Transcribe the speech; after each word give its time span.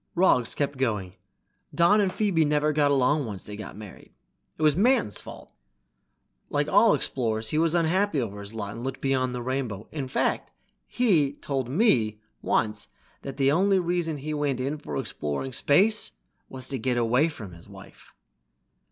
Roggs 0.15 0.55
kept 0.55 0.79
going. 0.79 1.13
"Don 1.75 2.01
and 2.01 2.11
Phoebe 2.11 2.43
never 2.43 2.73
got 2.73 2.89
along 2.89 3.27
once 3.27 3.45
they 3.45 3.55
were 3.55 3.71
married. 3.75 4.11
It 4.57 4.63
was 4.63 4.75
Manton's 4.75 5.21
fault. 5.21 5.51
Like 6.49 6.67
all 6.67 6.95
explorers 6.95 7.49
he 7.49 7.59
was 7.59 7.75
unhappy 7.75 8.19
over 8.19 8.39
his 8.39 8.55
lot 8.55 8.71
and 8.71 8.83
looked 8.83 8.99
beyond 8.99 9.35
the 9.35 9.43
rainbow. 9.43 9.87
In 9.91 10.07
fact, 10.07 10.49
he 10.87 11.33
told 11.33 11.69
me 11.69 12.19
once 12.41 12.87
that 13.21 13.37
the 13.37 13.51
only 13.51 13.77
reason 13.77 14.17
he 14.17 14.33
went 14.33 14.59
in 14.59 14.79
for 14.79 14.97
exploring 14.97 15.53
space 15.53 16.13
was 16.49 16.67
to 16.69 16.79
get 16.79 16.97
away 16.97 17.29
from 17.29 17.53
his 17.53 17.69
wife." 17.69 18.15